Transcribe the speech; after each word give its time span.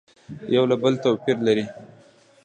یو 0.55 0.63
له 0.69 0.75
بله 0.81 0.97
تو 1.03 1.09
پیر 1.23 1.37
لري 1.47 1.65